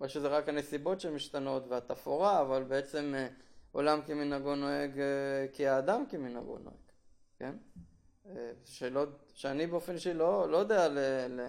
או 0.00 0.08
שזה 0.08 0.28
רק 0.28 0.48
הנסיבות 0.48 1.00
שמשתנות 1.00 1.64
והתפאורה, 1.68 2.40
אבל 2.42 2.62
בעצם 2.62 3.14
אה, 3.16 3.28
עולם 3.72 4.02
כמנהגו 4.06 4.54
נוהג 4.54 5.00
אה, 5.00 5.46
כי 5.52 5.66
האדם 5.66 6.04
כמנהגו 6.08 6.58
נוהג, 6.58 6.76
כן? 7.38 7.56
אה, 8.36 8.52
שלא, 8.64 9.06
שאני 9.34 9.66
באופן 9.66 9.94
אישי 9.94 10.14
לא, 10.14 10.50
לא 10.50 10.56
יודע 10.56 10.88
ל, 10.88 10.98
ל, 11.28 11.40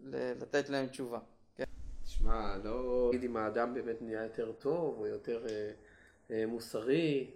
ל, 0.00 0.32
לתת 0.42 0.68
להם 0.68 0.86
תשובה. 0.86 1.18
כן? 1.56 1.64
תשמע, 2.04 2.56
לא 2.64 3.08
אגיד 3.10 3.24
אם 3.24 3.36
האדם 3.36 3.74
באמת 3.74 4.02
נהיה 4.02 4.22
יותר 4.22 4.52
טוב 4.52 4.98
או 4.98 5.06
יותר 5.06 5.46
אה, 5.46 5.70
אה, 6.30 6.46
מוסרי 6.46 7.30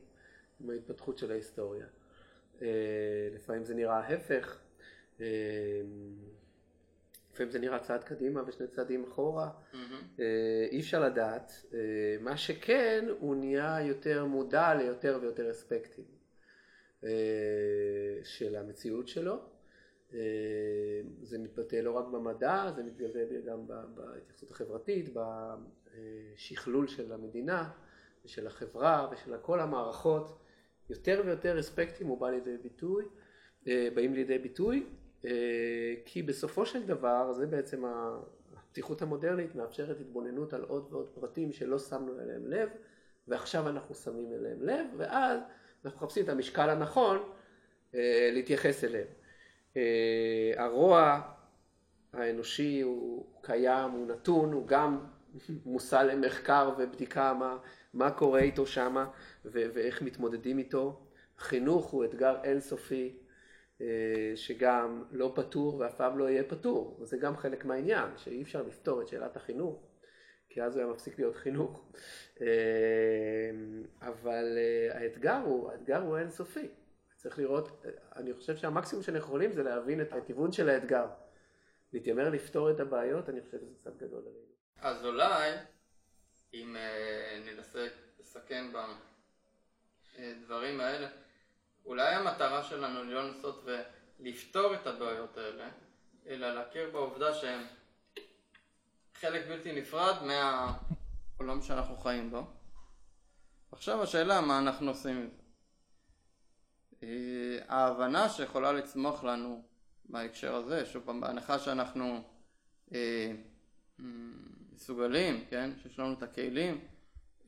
עם 0.61 0.71
ההתפתחות 0.71 1.19
של 1.19 1.33
ההיסטוריה. 1.33 1.87
אה, 2.63 2.69
לפעמים 3.35 3.65
זה 3.65 3.75
נראה 3.75 3.99
ההפך, 3.99 4.59
אה, 5.21 5.27
לפעמים 7.33 7.53
זה 7.53 7.59
נראה 7.59 7.79
צעד 7.79 8.05
קדימה 8.05 8.43
ושני 8.47 8.67
צעדים 8.67 9.05
אחורה, 9.05 9.51
mm-hmm. 9.73 10.21
אי 10.71 10.81
אפשר 10.81 11.01
לדעת. 11.01 11.53
מה 12.21 12.37
שכן, 12.37 13.05
הוא 13.19 13.37
נהיה 13.37 13.79
יותר 13.81 14.25
מודע 14.25 14.75
ליותר 14.75 15.19
ויותר 15.23 15.51
אספקטים 15.51 16.18
של 18.25 18.57
המציאות 18.57 19.09
שלו. 19.09 19.37
זה 21.23 21.39
מתבטא 21.39 21.77
לא 21.77 21.91
רק 21.91 22.07
במדע, 22.07 22.73
זה 22.77 22.83
מתגלה 22.83 23.41
גם 23.47 23.67
בהתייחסות 23.95 24.51
החברתית, 24.51 25.15
בשכלול 25.15 26.87
של 26.87 27.13
המדינה 27.13 27.71
ושל 28.25 28.47
החברה 28.47 29.09
ושל 29.13 29.37
כל 29.43 29.61
המערכות. 29.61 30.39
יותר 30.91 31.23
ויותר 31.25 31.61
אספקטים 31.61 32.07
הוא 32.07 32.21
בא 32.21 32.31
לידי 32.31 32.57
ביטוי, 32.57 33.05
אה, 33.69 33.89
באים 33.95 34.15
לידי 34.15 34.39
ביטוי, 34.39 34.87
אה, 35.25 35.95
כי 36.05 36.23
בסופו 36.23 36.67
של 36.67 36.87
דבר 36.87 37.33
זה 37.33 37.47
בעצם 37.47 37.85
הפתיחות 38.57 39.03
המודרנית 39.03 39.55
מאפשרת 39.55 40.01
התבוננות 40.01 40.53
על 40.53 40.63
עוד 40.63 40.89
ועוד 40.91 41.09
פרטים 41.15 41.53
שלא 41.53 41.79
שמנו 41.79 42.21
אליהם 42.21 42.47
לב, 42.47 42.69
ועכשיו 43.29 43.69
אנחנו 43.69 43.95
שמים 43.95 44.33
אליהם 44.33 44.63
לב, 44.63 44.87
ואז 44.97 45.41
אנחנו 45.85 46.07
מחפשים 46.07 46.25
את 46.25 46.29
המשקל 46.29 46.71
הנכון 46.71 47.19
אה, 47.95 48.31
להתייחס 48.33 48.85
אליהם. 48.85 49.07
הרוע 50.57 51.21
האנושי 52.13 52.81
הוא 52.81 53.27
קיים, 53.43 53.91
הוא 53.91 54.07
נתון, 54.07 54.53
הוא 54.53 54.67
גם 54.67 54.99
מושא 55.67 55.97
למחקר 55.97 56.71
ובדיקה 56.79 57.35
מה, 57.35 57.59
מה 57.95 58.11
קורה 58.11 58.41
איתו 58.41 58.67
שמה 58.67 59.11
ואיך 59.45 60.03
מתמודדים 60.03 60.59
איתו. 60.59 61.01
חינוך 61.39 61.87
הוא 61.87 62.05
אתגר 62.05 62.37
אינסופי 62.45 63.17
אה, 63.81 63.87
שגם 64.35 65.05
לא 65.11 65.33
פתור 65.35 65.79
ואף 65.79 65.95
פעם 65.95 66.19
לא 66.19 66.31
יהיה 66.31 66.43
פתור, 66.45 66.99
וזה 67.01 67.17
גם 67.17 67.37
חלק 67.37 67.65
מהעניין, 67.65 68.11
שאי 68.17 68.43
אפשר 68.43 68.63
לפתור 68.63 69.03
את 69.03 69.09
שאלת 69.09 69.37
החינוך, 69.37 69.83
כי 70.49 70.63
אז 70.63 70.77
הוא 70.77 70.83
היה 70.83 70.93
מפסיק 70.93 71.19
להיות 71.19 71.37
חינוך. 71.37 71.85
אה, 72.41 72.47
אבל 74.01 74.59
אה, 74.59 75.01
האתגר 75.01 75.41
הוא, 75.45 75.71
האתגר 75.71 76.01
הוא 76.03 76.19
אינסופי. 76.19 76.69
צריך 77.17 77.39
לראות, 77.39 77.85
אני 78.17 78.35
חושב 78.35 78.57
שהמקסימום 78.57 79.03
שאנחנו 79.03 79.27
יכולים 79.27 79.53
זה 79.53 79.63
להבין 79.63 80.01
את 80.01 80.13
הכיוון 80.13 80.53
של 80.53 80.69
האתגר. 80.69 81.07
להתיימר 81.93 82.29
לפתור 82.29 82.71
את 82.71 82.81
הבעיות, 82.81 83.29
אני 83.29 83.41
חושב 83.41 83.59
שזה 83.59 83.75
קצת 83.81 83.97
גדול 83.97 84.21
עלינו. 84.21 84.49
אז 84.81 85.05
אולי, 85.05 85.53
אם 86.55 86.77
ננסה 87.47 87.87
לסכם 88.21 88.73
בדברים 90.19 90.81
האלה, 90.81 91.09
אולי 91.85 92.15
המטרה 92.15 92.63
שלנו 92.63 93.05
לא 93.05 93.29
לנסות 93.29 93.65
ולפתור 94.21 94.75
את 94.75 94.87
הבעיות 94.87 95.37
האלה, 95.37 95.69
אלא 96.27 96.55
להכיר 96.55 96.91
בעובדה 96.91 97.35
שהן 97.35 97.67
חלק 99.21 99.47
בלתי 99.49 99.73
נפרד 99.73 100.15
העולם 101.39 101.63
שאנחנו 101.63 101.97
חיים 101.97 102.31
בו. 102.31 102.47
עכשיו 103.73 104.03
השאלה 104.03 104.41
מה 104.41 104.59
אנחנו 104.59 104.89
עושים 104.89 105.17
עם 105.17 105.29
זה. 105.31 105.43
אה, 107.03 107.59
ההבנה 107.69 108.29
שיכולה 108.29 108.73
לצמוח 108.73 109.25
לנו 109.25 109.63
בהקשר 110.05 110.55
הזה, 110.55 110.87
שוב 110.87 111.03
פעם, 111.05 111.21
בהנחה 111.21 111.59
שאנחנו 111.59 112.23
אה, 112.95 113.33
מסוגלים, 114.73 115.45
כן, 115.51 115.71
שיש 115.83 115.99
לנו 115.99 116.13
את 116.13 116.23
הכלים 116.23 116.81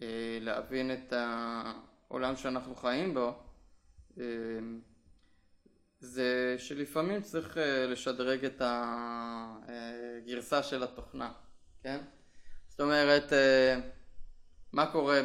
אה, 0.03 0.39
להבין 0.41 0.93
את 0.93 1.13
העולם 1.13 2.37
שאנחנו 2.37 2.75
חיים 2.75 3.15
בו, 3.15 3.43
אה, 4.21 4.25
זה 6.01 6.55
שלפעמים 6.59 7.23
צריך 7.23 7.59
אה, 7.59 7.87
לשדרג 7.87 8.45
את 8.45 8.63
הגרסה 9.69 10.63
של 10.63 10.83
התוכנה, 10.83 11.33
כן? 11.83 12.01
זאת 12.69 12.81
אומרת, 12.81 13.33
מה 14.73 14.93
קורה 14.93 15.21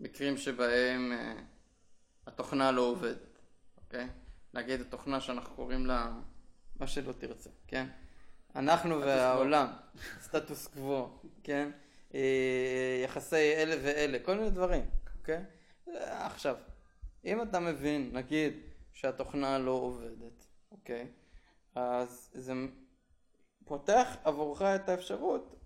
במקרים 0.00 0.36
שבהם 0.36 1.12
התוכנה 2.26 2.70
לא 2.72 2.82
עובדת, 2.82 3.38
אוקיי? 3.76 4.08
נגיד 4.54 4.80
התוכנה 4.80 5.20
שאנחנו 5.20 5.54
קוראים 5.56 5.86
לה 5.86 6.12
מה 6.80 6.86
שלא 6.86 7.12
תרצה, 7.12 7.50
כן? 7.66 7.86
אנחנו 8.56 9.00
והעולם, 9.00 9.66
סטטוס 10.20 10.66
קוו, 10.66 11.18
כן? 11.44 11.70
יחסי 13.04 13.54
אלה 13.56 13.76
ואלה, 13.82 14.18
כל 14.18 14.34
מיני 14.34 14.50
דברים, 14.50 14.90
אוקיי? 15.18 15.44
עכשיו, 16.02 16.56
אם 17.24 17.42
אתה 17.42 17.60
מבין, 17.60 18.10
נגיד, 18.12 18.52
שהתוכנה 18.92 19.58
לא 19.58 19.70
עובדת, 19.70 20.46
אוקיי? 20.70 21.06
אז 21.74 22.30
זה 22.34 22.52
פותח 23.66 24.16
עבורך 24.24 24.62
את 24.62 24.88
האפשרות 24.88 25.56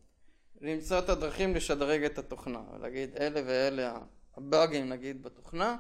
למצוא 0.61 0.99
את 0.99 1.09
הדרכים 1.09 1.55
לשדרג 1.55 2.05
את 2.05 2.19
התוכנה, 2.19 2.63
ולהגיד 2.75 3.17
אלה 3.17 3.41
ואלה 3.47 3.99
הבאגים 4.37 4.89
נגיד 4.89 5.23
בתוכנה, 5.23 5.77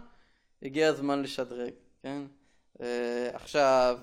הגיע 0.62 0.88
הזמן 0.88 1.22
לשדרג, 1.22 1.72
כן? 2.02 2.22
Uh, 2.78 2.82
עכשיו, 3.32 3.98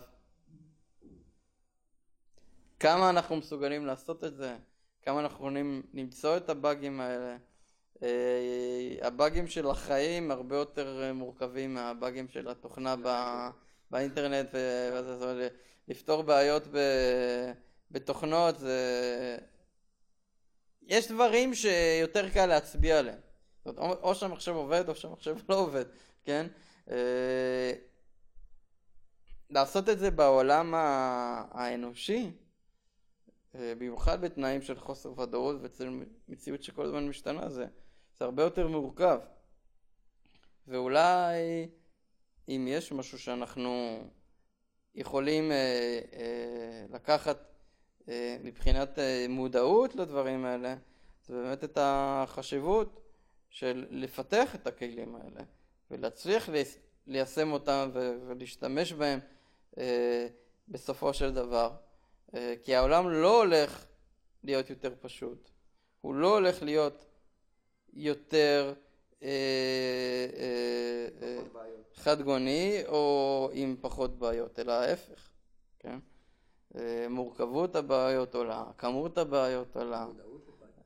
כמה 2.80 3.10
אנחנו 3.10 3.36
מסוגלים 3.36 3.86
לעשות 3.86 4.24
את 4.24 4.36
זה? 4.36 4.56
כמה 5.02 5.20
אנחנו 5.20 5.36
יכולים 5.38 5.84
למצוא 5.94 6.38
את 6.38 6.50
הבאגים 6.50 7.02
האלה? 7.02 7.38
Uh, 7.96 8.02
הבאגים 9.02 9.48
של 9.48 9.70
החיים 9.70 10.32
הרבה 10.32 10.56
יותר 10.56 11.12
מורכבים 11.14 11.74
מהבאגים 11.74 12.28
של 12.28 12.48
התוכנה 12.48 12.96
באינטרנט 13.92 14.50
ולפתור 15.88 16.22
בעיות 16.22 16.68
ב, 16.72 16.78
בתוכנות 17.92 18.60
זה... 18.60 19.38
יש 20.82 21.12
דברים 21.12 21.54
שיותר 21.56 22.30
קל 22.30 22.46
להצביע 22.46 23.00
עליהם. 23.00 23.20
זאת 23.66 23.78
אומרת, 23.78 23.98
או 24.02 24.16
שהמחשב 24.16 24.52
עובד 24.52 24.90
או 24.90 24.96
שהמחשב 24.96 25.38
לא 25.50 25.56
עובד, 25.56 25.86
כן? 26.26 26.48
Uh, 26.88 26.92
לעשות 29.50 29.90
את 29.90 30.00
זה 30.00 30.12
בעולם 30.12 30.74
האנושי 31.52 32.32
אה, 33.56 33.74
במיוחד 33.78 34.22
בתנאים 34.22 34.62
של 34.62 34.80
חוסר 34.80 35.20
ודאות 35.20 35.56
ומציאות 36.28 36.64
שכל 36.64 36.86
הזמן 36.86 37.08
משתנה 37.08 37.50
זה, 37.50 37.66
זה 38.18 38.26
הרבה 38.26 38.44
יותר 38.44 38.68
מורכב 38.68 39.20
ואולי 40.68 41.68
אם 42.50 42.66
יש 42.70 42.92
משהו 42.92 43.20
שאנחנו 43.20 44.04
יכולים 44.96 45.52
אה, 45.52 46.00
אה, 46.14 46.86
לקחת 46.90 47.38
אה, 47.38 47.47
מבחינת 48.44 49.00
אה, 49.00 49.26
מודעות 49.30 49.96
לדברים 49.96 50.46
האלה 50.46 50.76
זה 51.26 51.34
באמת 51.34 51.64
את 51.64 51.78
החשיבות 51.82 53.02
של 53.50 53.86
לפתח 53.90 54.56
את 54.56 54.68
הכלים 54.68 55.16
האלה 55.16 55.42
ולהצליח 55.92 56.50
ליישם 57.08 57.52
אותם 57.52 57.90
ולהשתמש 57.94 58.94
בהם 58.94 59.20
אה, 59.78 60.28
בסופו 60.68 61.14
של 61.14 61.34
דבר 61.34 61.72
אה, 62.36 62.54
כי 62.64 62.76
העולם 62.76 63.10
לא 63.10 63.44
הולך 63.44 63.86
להיות 64.44 64.70
יותר 64.70 64.94
פשוט, 65.02 65.50
הוא 66.02 66.16
לא 66.16 66.34
הולך 66.34 66.64
להיות 66.64 67.06
יותר 67.94 68.74
אה, 69.24 69.30
אה, 71.22 71.38
חד 71.96 72.22
גוני 72.22 72.82
או 72.88 73.50
עם 73.54 73.76
פחות 73.82 74.20
בעיות, 74.20 74.60
אלא 74.60 74.72
ההפך, 74.72 75.30
כן? 75.80 76.00
מורכבות 77.10 77.76
הבעיות 77.76 78.36
עולה, 78.36 78.64
כמות 78.78 79.18
הבעיות 79.18 79.76
עולה, 79.76 80.06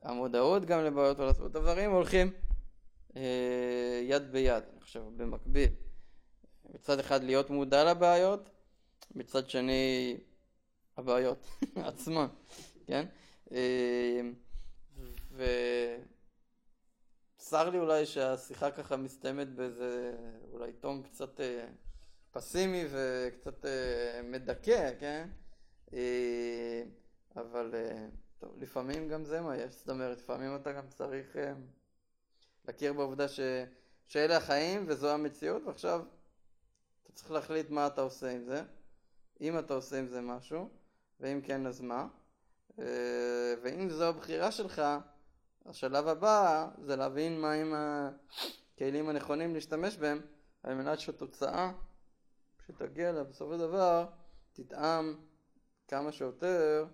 המודעות 0.02 0.64
גם 0.64 0.80
לבעיות 0.84 1.18
עולה, 1.18 1.32
זאת 1.32 1.40
אומרת 1.40 1.56
הדברים 1.56 1.90
הולכים 1.90 2.32
יד 4.02 4.32
ביד, 4.32 4.62
אני 4.72 4.80
חושב, 4.80 5.02
במקביל. 5.16 5.68
מצד 6.74 6.98
אחד 6.98 7.22
להיות 7.22 7.50
מודע 7.50 7.84
לבעיות, 7.84 8.50
מצד 9.14 9.50
שני 9.50 10.16
הבעיות 10.96 11.46
עצמן, 11.76 12.26
כן? 12.86 13.06
אמ, 13.50 14.34
וצר 17.36 17.70
לי 17.70 17.78
אולי 17.78 18.06
שהשיחה 18.06 18.70
ככה 18.70 18.96
מסתיימת 18.96 19.48
באיזה 19.48 20.16
אולי 20.52 20.72
טון 20.72 21.02
קצת 21.02 21.40
אה, 21.40 21.66
פסימי 22.30 22.84
וקצת 22.90 23.64
אה, 23.64 24.20
מדכא, 24.22 24.90
כן? 25.00 25.28
אה, 25.94 26.82
אבל 27.36 27.74
טוב, 28.38 28.56
לפעמים 28.58 29.08
גם 29.08 29.24
זה 29.24 29.40
מה 29.40 29.56
יש, 29.56 29.74
זאת 29.74 29.88
אומרת, 29.90 30.18
לפעמים 30.18 30.56
אתה 30.56 30.72
גם 30.72 30.88
צריך 30.88 31.36
להכיר 32.68 32.92
בעובדה 32.92 33.28
ש... 33.28 33.40
שאלה 34.06 34.36
החיים 34.36 34.84
וזו 34.88 35.10
המציאות 35.10 35.62
ועכשיו 35.66 36.02
אתה 37.02 37.12
צריך 37.12 37.30
להחליט 37.30 37.70
מה 37.70 37.86
אתה 37.86 38.00
עושה 38.00 38.30
עם 38.30 38.44
זה, 38.44 38.62
אם 39.40 39.58
אתה 39.58 39.74
עושה 39.74 39.98
עם 39.98 40.08
זה 40.08 40.20
משהו 40.20 40.68
ואם 41.20 41.40
כן 41.44 41.66
אז 41.66 41.80
מה? 41.80 42.06
אה, 42.78 43.54
ואם 43.62 43.90
זו 43.90 44.04
הבחירה 44.04 44.50
שלך, 44.50 44.82
השלב 45.66 46.08
הבא 46.08 46.68
זה 46.84 46.96
להבין 46.96 47.40
מהם 47.40 47.74
הכלים 47.74 49.08
הנכונים 49.08 49.54
להשתמש 49.54 49.96
בהם 49.96 50.20
על 50.62 50.74
מנת 50.74 51.00
שהתוצאה 51.00 51.72
שתגיע 52.66 53.10
אליה 53.10 53.24
בסופו 53.24 53.52
של 53.52 53.58
דבר 53.58 54.06
תטעם 54.52 55.16
כמה 55.92 56.12
שיותר 56.12 56.84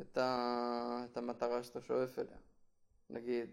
את, 0.00 0.18
ה... 0.18 1.04
את 1.10 1.16
המטרה 1.16 1.62
שאתה 1.62 1.80
שואף 1.80 2.18
אליה. 2.18 2.36
נגיד 3.10 3.50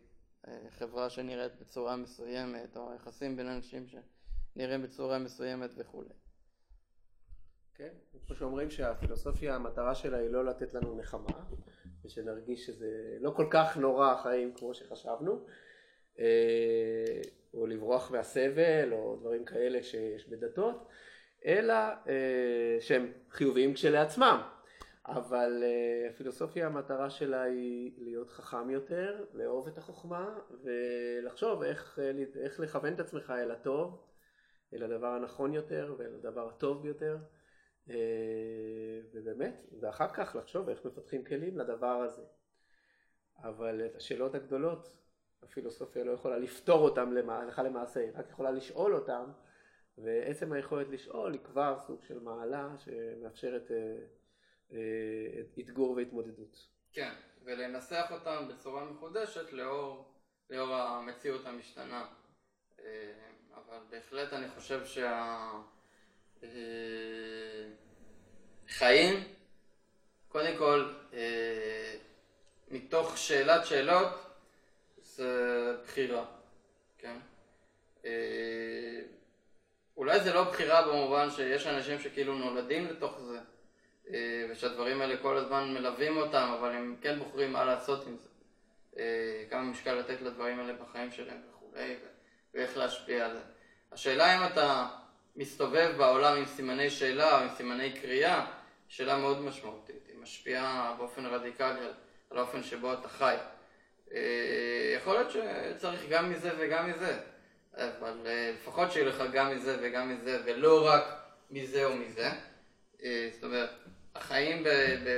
אה, 0.47 0.59
חברה 0.69 1.09
שנראית 1.09 1.51
בצורה 1.62 1.95
מסוימת 1.95 2.77
או 2.77 2.93
יחסים 2.95 3.35
בין 3.35 3.47
אנשים 3.47 3.85
שנראים 3.88 4.81
בצורה 4.81 5.19
מסוימת 5.19 5.69
וכולי. 5.77 6.09
כן, 7.75 7.89
כמו 8.27 8.35
שאומרים 8.35 8.69
שהפילוסופיה 8.69 9.55
המטרה 9.55 9.95
שלה 9.95 10.17
היא 10.17 10.29
לא 10.29 10.45
לתת 10.45 10.73
לנו 10.73 10.95
נחמה 10.95 11.45
ושנרגיש 12.05 12.65
שזה 12.65 13.17
לא 13.19 13.31
כל 13.31 13.47
כך 13.51 13.77
נורא 13.77 14.12
החיים 14.12 14.53
כמו 14.53 14.73
שחשבנו 14.73 15.45
אה, 16.19 17.21
או 17.53 17.67
לברוח 17.67 18.12
מהסבל 18.12 18.93
או 18.93 19.15
דברים 19.15 19.45
כאלה 19.45 19.83
שיש 19.83 20.29
בדתות 20.29 20.88
אלא 21.45 21.73
אה, 22.07 22.77
שהם 22.79 23.12
חיוביים 23.29 23.73
כשלעצמם 23.73 24.59
אבל 25.10 25.63
אה, 25.63 26.10
הפילוסופיה 26.10 26.67
המטרה 26.67 27.10
שלה 27.10 27.41
היא 27.41 27.93
להיות 27.98 28.30
חכם 28.30 28.69
יותר, 28.69 29.26
לאהוב 29.34 29.67
את 29.67 29.78
החוכמה 29.78 30.39
ולחשוב 30.63 31.63
איך, 31.63 32.00
איך 32.36 32.60
לכוון 32.60 32.93
את 32.93 33.00
עצמך 33.00 33.34
אל 33.38 33.52
הטוב, 33.52 34.06
אל 34.74 34.84
הדבר 34.84 35.08
הנכון 35.08 35.54
יותר 35.54 35.95
ואל 35.98 36.15
הדבר 36.15 36.50
הטוב 36.50 36.84
ביותר 36.84 37.17
אה, 37.89 37.95
ובאמת, 39.13 39.65
ואחר 39.82 40.10
כך 40.13 40.36
לחשוב 40.36 40.69
איך 40.69 40.86
מפתחים 40.86 41.24
כלים 41.24 41.58
לדבר 41.58 41.88
הזה. 41.88 42.22
אבל 43.43 43.86
את 43.86 43.95
השאלות 43.95 44.36
הגדולות 44.36 44.98
הפילוסופיה 45.43 46.04
לא 46.04 46.12
יכולה 46.12 46.38
לפתור 46.38 46.80
אותן 46.80 47.30
הלכה 47.30 47.63
למעשה, 47.63 48.00
היא 48.00 48.12
רק 48.15 48.30
יכולה 48.30 48.52
לשאול 48.52 48.95
אותן, 48.95 49.24
ועצם 49.98 50.54
היכולת 50.54 50.89
לשאול 50.89 51.34
היא 51.34 51.41
כבר 51.43 51.78
סוג 51.88 52.04
של 52.04 52.19
מעלה 52.19 52.76
שמאפשרת 52.78 53.72
אה, 53.72 53.78
אה, 53.78 54.06
אתגור 55.60 55.91
והתמודדות. 55.91 56.67
כן, 56.93 57.13
ולנסח 57.43 58.12
אותם 58.12 58.47
בצורה 58.49 58.86
מחודשת 58.86 59.53
לאור, 59.53 60.13
לאור 60.49 60.75
המציאות 60.75 61.45
המשתנה. 61.45 62.08
אבל 63.55 63.79
בהחלט 63.89 64.34
אני 64.34 64.49
חושב 64.49 64.86
שה... 64.86 65.51
אה, 66.43 66.49
קודם 70.27 70.58
כל, 70.58 70.93
אה, 71.13 71.95
מתוך 72.67 73.17
שאלת 73.17 73.65
שאלות, 73.65 74.08
זה 74.97 75.75
בחירה, 75.84 76.25
כן? 76.97 77.17
אה, 78.05 79.01
אולי 79.97 80.19
זה 80.19 80.34
לא 80.34 80.43
בחירה 80.43 80.88
במובן 80.88 81.32
שיש 81.32 81.67
אנשים 81.67 81.99
שכאילו 81.99 82.36
נולדים 82.36 82.86
לתוך 82.88 83.19
זה, 83.19 83.39
ושהדברים 84.52 85.02
האלה 85.02 85.17
כל 85.17 85.38
הזמן 85.38 85.74
מלווים 85.74 86.17
אותם, 86.17 86.56
אבל 86.60 86.69
הם 86.69 86.95
כן 87.02 87.19
בוחרים 87.19 87.54
מה 87.54 87.65
לעשות 87.65 88.08
עם 88.08 88.17
זה. 88.17 88.30
אה, 88.98 89.43
כמה 89.50 89.62
משקל 89.62 89.93
לתת 89.93 90.22
לדברים 90.22 90.60
האלה 90.60 90.74
בחיים 90.74 91.12
שלהם 91.12 91.41
וכולי, 91.50 91.95
ואיך 92.54 92.78
להשפיע 92.78 93.26
על 93.26 93.34
זה. 93.34 93.41
השאלה 93.91 94.38
אם 94.38 94.54
אתה 94.54 94.88
מסתובב 95.36 95.93
בעולם 95.98 96.38
עם 96.38 96.45
סימני 96.45 96.89
שאלה 96.89 97.38
או 97.38 97.43
עם 97.43 97.50
סימני 97.50 97.91
קריאה, 97.91 98.45
שאלה 98.88 99.17
מאוד 99.17 99.41
משמעותית, 99.41 100.08
היא 100.08 100.17
משפיעה 100.22 100.95
באופן 100.98 101.26
רדיקלי 101.26 101.67
על, 102.32 102.38
האופן 102.38 102.63
שבו 102.63 102.93
אתה 102.93 103.10
חי. 103.10 103.36
אה, 104.13 104.93
יכול 104.95 105.13
להיות 105.13 105.32
שצריך 105.32 106.02
גם 106.10 106.32
מזה 106.32 106.52
וגם 106.58 106.89
מזה, 106.89 107.19
אבל 107.74 108.17
אה, 108.26 108.52
לפחות 108.56 108.91
שיהיה 108.91 109.06
לך 109.06 109.24
גם 109.34 109.56
מזה 109.56 109.78
וגם 109.82 110.10
מזה, 110.10 110.41
ולא 110.45 110.88
רק 110.88 111.04
מזה 111.52 111.86
או 111.86 111.95
מזה. 111.95 112.30
אה, 113.04 113.30
זאת 113.34 113.43
אומרת, 113.43 113.69
החיים 114.15 114.63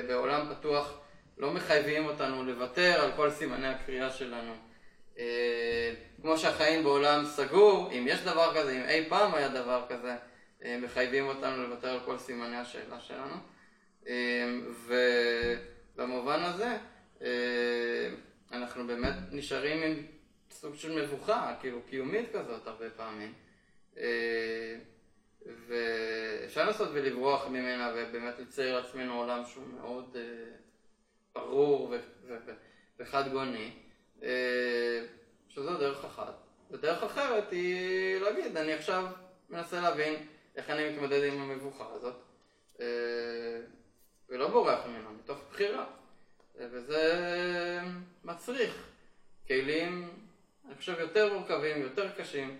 בעולם 0.07 0.47
פתוח 0.49 0.99
לא 1.37 1.51
מחייבים 1.51 2.05
אותנו 2.05 2.43
לוותר 2.43 3.01
על 3.01 3.11
כל 3.15 3.31
סימני 3.31 3.67
הקריאה 3.67 4.09
שלנו. 4.09 4.53
כמו 6.21 6.37
שהחיים 6.37 6.83
בעולם 6.83 7.25
סגור, 7.25 7.91
אם 7.91 8.05
יש 8.07 8.19
דבר 8.21 8.51
כזה, 8.55 8.71
אם 8.71 8.89
אי 8.89 9.09
פעם 9.09 9.33
היה 9.33 9.47
דבר 9.47 9.85
כזה, 9.89 10.15
מחייבים 10.81 11.27
אותנו 11.27 11.63
לוותר 11.67 11.89
על 11.89 11.99
כל 12.05 12.17
סימני 12.17 12.57
השאלה 12.57 12.97
שלנו. 12.99 13.35
ובמובן 15.95 16.39
הזה, 16.43 16.77
אנחנו 18.51 18.87
באמת 18.87 19.13
נשארים 19.31 19.83
עם 19.83 20.05
סוג 20.51 20.75
של 20.75 21.01
מבוכה, 21.03 21.55
כאילו 21.59 21.81
קיומית 21.89 22.29
כזאת 22.33 22.67
הרבה 22.67 22.85
פעמים. 22.89 23.33
אה, 25.45 25.51
ואפשר 25.67 26.65
לנסות 26.65 26.89
ולברוח 26.93 27.47
ממנה 27.47 27.93
ובאמת 27.95 28.39
לצייר 28.39 28.79
לעצמנו 28.79 29.19
עולם 29.19 29.45
שהוא 29.45 29.63
מאוד 29.67 30.17
אה, 30.19 30.21
ברור 31.35 31.95
וחד 32.99 33.31
גוני, 33.31 33.71
אה, 34.23 35.05
שזו 35.49 35.77
דרך 35.77 36.05
אחת. 36.05 36.33
ודרך 36.71 37.03
אחרת 37.03 37.51
היא 37.51 38.19
להגיד, 38.19 38.57
אני 38.57 38.73
עכשיו 38.73 39.05
מנסה 39.49 39.81
להבין 39.81 40.27
איך 40.55 40.69
אני 40.69 40.89
מתמודד 40.89 41.23
עם 41.23 41.41
המבוכה 41.41 41.85
הזאת, 41.93 42.15
ולא 44.29 44.47
בורח 44.47 44.85
ממנה, 44.85 45.09
מתוך 45.09 45.39
בחירה. 45.49 45.85
וזה 46.55 47.21
מצריך 48.23 48.87
כלים, 49.47 50.09
אני 50.67 50.75
חושב, 50.75 50.99
יותר 50.99 51.33
מורכבים, 51.33 51.81
יותר 51.81 52.09
קשים, 52.17 52.57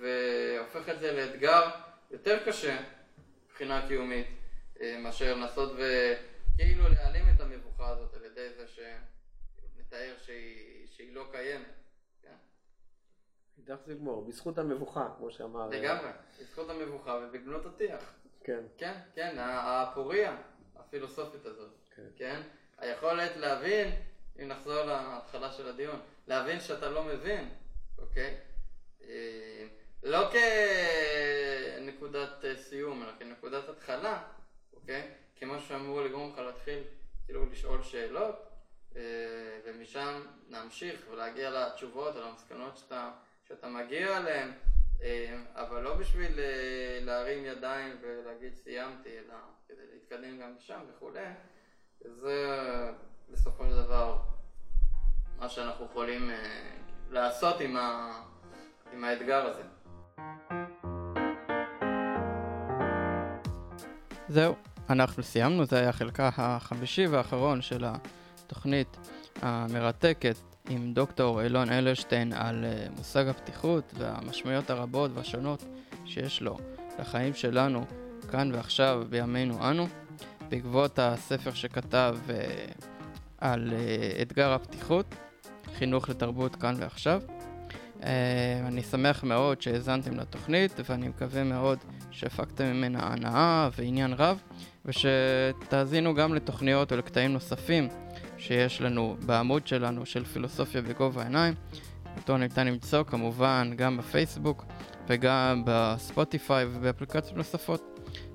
והופך 0.00 0.88
את 0.88 1.00
זה 1.00 1.12
לאתגר 1.12 1.70
יותר 2.12 2.44
קשה 2.46 2.82
מבחינה 3.46 3.88
קיומית, 3.88 4.26
אה, 4.80 4.98
מאשר 4.98 5.34
לנסות 5.34 5.72
וכאילו 5.72 6.88
להעלים 6.88 7.24
את 7.34 7.40
המבוכה 7.40 7.88
הזאת 7.88 8.14
על 8.14 8.24
ידי 8.24 8.48
זה 8.56 8.66
שנתאר 8.66 10.14
שהיא, 10.20 10.86
שהיא 10.90 11.14
לא 11.14 11.24
קיימת. 11.32 11.66
כן? 12.22 12.34
אידך 13.58 13.76
זה 13.86 13.94
גמור, 13.94 14.24
בזכות 14.24 14.58
המבוכה, 14.58 15.08
כמו 15.18 15.30
שאמר... 15.30 15.68
לגמרי, 15.68 16.10
בזכות 16.40 16.70
המבוכה 16.70 17.20
ובגנות 17.22 17.66
הטיח. 17.66 18.14
כן. 18.44 18.60
כן, 18.78 18.94
כן, 19.14 19.36
הפוריה 19.38 20.36
הפילוסופית 20.76 21.46
הזאת. 21.46 21.70
כן. 21.96 22.02
כן? 22.16 22.40
היכולת 22.78 23.36
להבין, 23.36 23.90
אם 24.42 24.48
נחזור 24.48 24.84
להתחלה 24.84 25.52
של 25.52 25.68
הדיון, 25.68 26.00
להבין 26.26 26.60
שאתה 26.60 26.88
לא 26.88 27.04
מבין, 27.04 27.48
אוקיי? 27.98 28.36
אה, 29.04 29.66
לא 30.02 30.30
כנקודת 32.02 32.44
אה, 32.44 32.56
סיום, 32.56 33.02
אלא 33.02 33.12
כנקודת 33.18 33.68
התחלה, 33.68 34.22
אוקיי? 34.72 35.10
כמשהו 35.36 35.68
שאמור 35.68 36.00
לגרום 36.00 36.32
לך 36.32 36.38
להתחיל 36.38 36.78
כאילו 37.24 37.46
לשאול 37.50 37.82
שאלות, 37.82 38.48
אה, 38.96 39.02
ומשם 39.64 40.22
להמשיך 40.48 41.00
ולהגיע 41.10 41.50
לתשובות 41.50 42.16
או 42.16 42.20
למסקנות 42.20 42.76
שאתה, 42.76 43.10
שאתה 43.48 43.68
מגיע 43.68 44.16
אליהן, 44.16 44.50
אבל 45.54 45.82
לא 45.82 45.94
בשביל 45.94 46.32
להרים 47.00 47.44
ידיים 47.44 47.96
ולהגיד 48.00 48.54
סיימתי, 48.54 49.18
אלא 49.18 49.34
כדי 49.68 49.82
להתקדם 49.92 50.38
גם 50.38 50.54
משם 50.56 50.80
וכולי. 50.90 51.26
זה 52.00 52.58
בסופו 53.30 53.64
של 53.64 53.74
דבר 53.74 54.18
מה 55.38 55.48
שאנחנו 55.48 55.84
יכולים 55.84 56.30
אה, 56.30 56.70
לעשות 57.10 57.60
עם, 57.60 57.76
ה... 57.76 58.12
עם 58.92 59.04
האתגר 59.04 59.46
הזה. 59.46 59.62
זהו, 64.32 64.54
אנחנו 64.90 65.22
סיימנו, 65.22 65.64
זה 65.64 65.78
היה 65.78 65.92
חלקה 65.92 66.30
החמישי 66.36 67.06
והאחרון 67.06 67.62
של 67.62 67.84
התוכנית 67.86 68.96
המרתקת 69.42 70.36
עם 70.68 70.94
דוקטור 70.94 71.42
אילון 71.42 71.70
אלרשטיין 71.70 72.32
על 72.32 72.64
אה, 72.64 72.86
מושג 72.96 73.28
הפתיחות 73.28 73.92
והמשמעויות 73.98 74.70
הרבות 74.70 75.10
והשונות 75.14 75.64
שיש 76.04 76.42
לו 76.42 76.58
לחיים 76.98 77.34
שלנו 77.34 77.84
כאן 78.30 78.50
ועכשיו 78.54 79.02
בימינו 79.10 79.70
אנו. 79.70 79.86
בעקבות 80.48 80.98
הספר 80.98 81.52
שכתב 81.52 82.18
uh, 82.26 82.32
על 83.38 83.70
uh, 83.70 84.22
אתגר 84.22 84.52
הפתיחות, 84.52 85.14
חינוך 85.74 86.08
לתרבות 86.08 86.56
כאן 86.56 86.74
ועכשיו. 86.78 87.22
Uh, 88.00 88.04
אני 88.66 88.82
שמח 88.82 89.24
מאוד 89.24 89.62
שהאזנתם 89.62 90.14
לתוכנית 90.14 90.72
ואני 90.88 91.08
מקווה 91.08 91.44
מאוד 91.44 91.78
שהפקתם 92.12 92.64
ממנה 92.64 92.98
הנאה 93.02 93.68
ועניין 93.78 94.12
רב 94.12 94.42
ושתאזינו 94.84 96.14
גם 96.14 96.34
לתוכניות 96.34 96.92
ולקטעים 96.92 97.32
נוספים 97.32 97.88
שיש 98.38 98.80
לנו 98.80 99.16
בעמוד 99.26 99.66
שלנו 99.66 100.06
של 100.06 100.24
פילוסופיה 100.24 100.82
בגובה 100.82 101.22
העיניים. 101.22 101.54
אותו 102.16 102.36
ניתן 102.36 102.66
למצוא 102.66 103.02
כמובן 103.02 103.72
גם 103.76 103.96
בפייסבוק 103.96 104.64
וגם 105.08 105.62
בספוטיפיי 105.66 106.64
ובאפליקציות 106.64 107.36
נוספות. 107.36 107.92